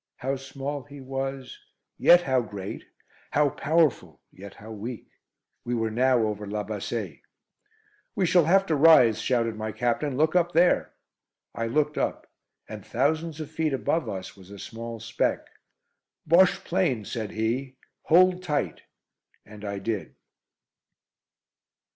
[0.17, 1.59] How small he was,
[1.99, 2.85] yet how great;
[3.29, 5.11] how powerful, yet how weak!
[5.63, 7.21] We were now over La Bassée.
[8.15, 10.17] "We shall have to rise," shouted my companion.
[10.17, 10.95] "Look up there."
[11.53, 12.25] I looked up,
[12.67, 15.45] and thousands of feet above us was a small speck.
[16.25, 17.75] "Bosche plane," said he.
[18.05, 18.81] "Hold tight!"
[19.45, 20.15] And I did.